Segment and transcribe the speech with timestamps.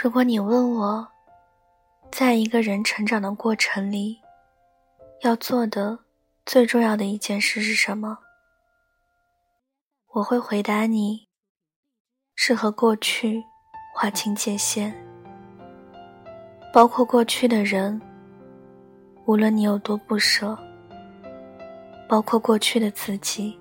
[0.00, 1.08] 如果你问我，
[2.12, 4.16] 在一个人成长的过程里，
[5.22, 5.98] 要做的
[6.46, 8.16] 最重要的一件事是什么？
[10.12, 11.26] 我会回答你：
[12.36, 13.42] 是和过去
[13.92, 14.94] 划清界限，
[16.72, 18.00] 包括过去的人，
[19.26, 20.56] 无论你有多不舍；
[22.08, 23.58] 包括过去的自己，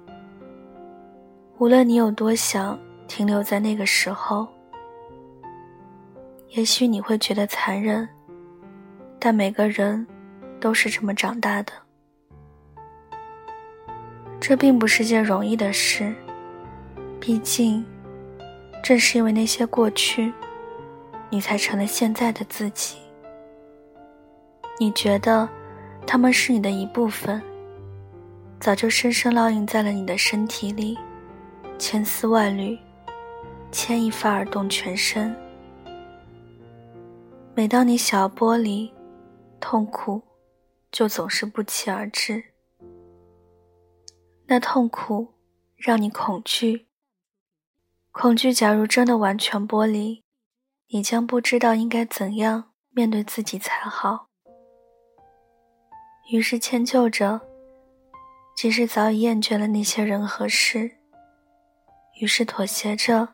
[1.57, 4.47] 无论你有多想停留在那个时候。
[6.49, 8.07] 也许你会觉得残忍，
[9.19, 10.05] 但每个人
[10.59, 11.73] 都是这么长大的。
[14.39, 16.13] 这并不是件容易的事。
[17.19, 17.83] 毕竟，
[18.81, 20.31] 正是因为那些过去，
[21.29, 22.97] 你才成了现在的自己。
[24.79, 25.49] 你觉得
[26.05, 27.41] 他们是你的一部分，
[28.59, 30.97] 早就深深烙印在了你的身体里，
[31.77, 32.77] 千丝万缕，
[33.71, 35.35] 牵一发而动全身。
[37.57, 38.93] 每当你想要剥离，
[39.59, 40.21] 痛苦
[40.91, 42.53] 就总是不期而至。
[44.45, 45.33] 那痛苦
[45.75, 46.85] 让你恐惧。
[48.11, 50.23] 恐惧，假如真的完全剥离，
[50.89, 54.27] 你将不知道应该怎样面对自己才好。
[56.31, 57.41] 于是迁就着，
[58.55, 60.91] 即使早已厌倦了那些人和事；
[62.21, 63.27] 于是妥协着，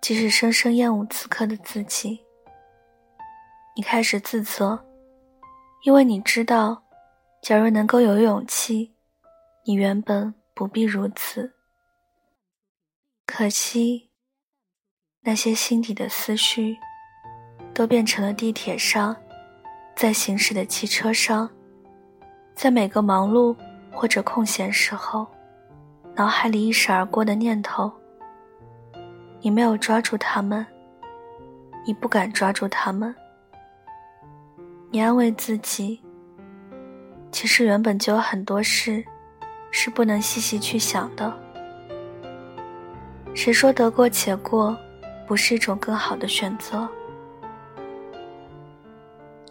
[0.00, 2.23] 即使深深厌恶此刻的自己。
[3.76, 4.84] 你开始自责，
[5.82, 6.84] 因为你知道，
[7.42, 8.94] 假如能够有勇气，
[9.64, 11.54] 你原本不必如此。
[13.26, 14.10] 可惜，
[15.22, 16.76] 那些心底的思绪，
[17.74, 19.16] 都变成了地铁上，
[19.96, 21.50] 在行驶的汽车上，
[22.54, 23.56] 在每个忙碌
[23.90, 25.26] 或者空闲时候，
[26.14, 27.92] 脑海里一闪而过的念头。
[29.40, 30.64] 你没有抓住他们，
[31.84, 33.12] 你不敢抓住他们。
[34.94, 36.00] 你安慰自己，
[37.32, 39.04] 其实原本就有很多事，
[39.72, 41.36] 是不能细细去想的。
[43.34, 44.78] 谁说得过且过
[45.26, 46.88] 不是一种更好的选择？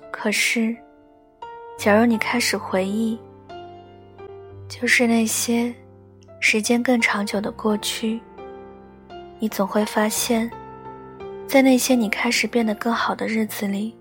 [0.09, 0.73] 可是，
[1.77, 3.19] 假如你开始回忆，
[4.69, 5.75] 就是那些
[6.39, 8.21] 时间更长久的过去，
[9.39, 10.49] 你总会发现，
[11.45, 13.93] 在那些你开始变得更好的日子里，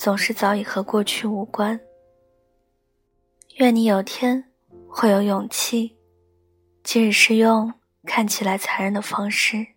[0.00, 1.78] 总是早已和过去无关。
[3.56, 4.42] 愿你有天
[4.88, 5.98] 会有勇气，
[6.82, 7.74] 即使是用。
[8.06, 9.74] 看起来残忍的方式。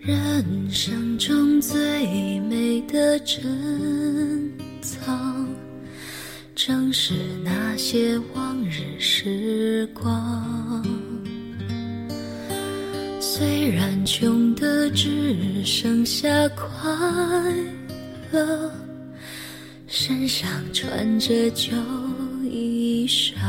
[0.00, 4.50] 人生中最美的珍
[4.80, 5.46] 藏，
[6.54, 7.12] 正是
[7.44, 10.82] 那些往日时光。
[13.20, 16.66] 虽然穷的只剩下快
[18.32, 18.72] 乐，
[19.86, 21.72] 身上穿着旧
[22.42, 23.39] 衣裳。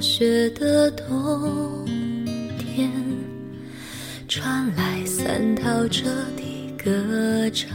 [0.00, 1.86] 雪的冬
[2.58, 2.90] 天，
[4.26, 6.04] 传来三套车
[6.36, 7.70] 的歌唱。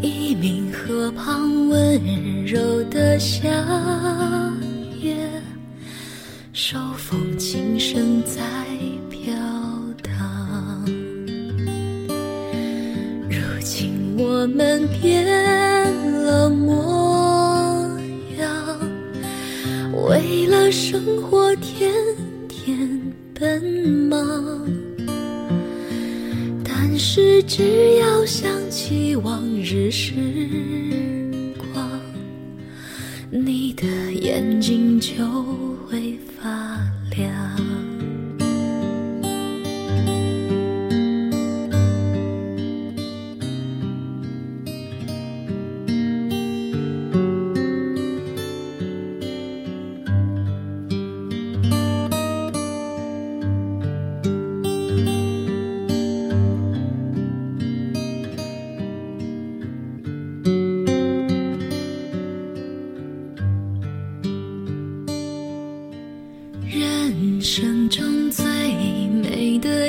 [0.00, 3.48] 一名河旁温柔的夏
[5.02, 5.16] 夜，
[6.52, 8.40] 手风琴声在
[9.10, 9.32] 飘
[10.02, 10.84] 荡。
[13.28, 15.26] 如今我们变
[16.24, 16.93] 了模。
[20.08, 21.90] 为了生活，天
[22.46, 23.00] 天
[23.32, 23.62] 奔
[24.08, 24.60] 忙。
[26.62, 30.12] 但是只要想起往日时
[31.56, 31.88] 光，
[33.30, 35.14] 你的眼睛就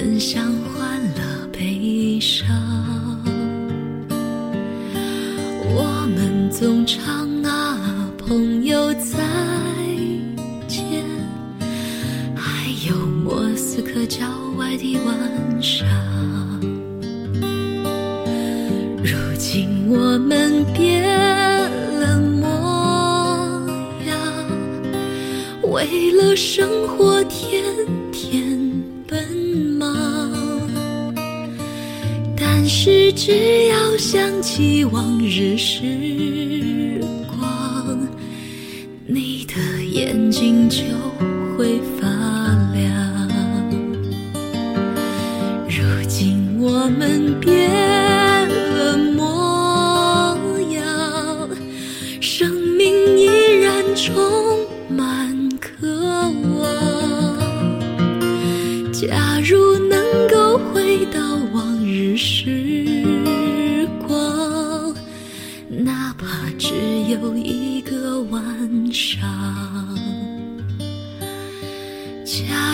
[0.00, 2.48] 分享欢乐悲伤。
[5.76, 7.78] 我们总唱啊，
[8.16, 9.18] 朋友再
[10.66, 11.04] 见，
[12.34, 14.26] 还有莫斯科郊
[14.56, 15.86] 外的晚上。
[19.04, 21.04] 如今我们变
[22.00, 23.68] 了模
[24.06, 24.18] 样。
[25.70, 27.62] 为了生活，天
[28.10, 28.59] 天
[32.62, 38.06] 但是只要想起往日时光，
[39.06, 40.82] 你的眼睛就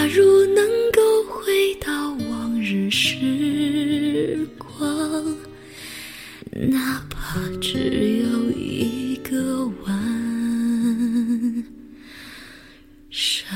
[0.06, 5.36] 假如能够回到往日时光
[6.52, 11.64] 哪怕只有一个晚
[13.10, 13.55] 上。